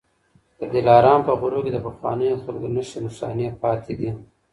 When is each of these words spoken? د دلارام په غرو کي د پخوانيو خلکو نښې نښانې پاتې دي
د 0.59 0.61
دلارام 0.75 1.21
په 1.27 1.33
غرو 1.39 1.59
کي 1.65 1.71
د 1.73 1.77
پخوانيو 1.85 2.41
خلکو 2.43 2.67
نښې 2.75 2.99
نښانې 3.05 3.47
پاتې 3.61 3.93
دي 3.99 4.09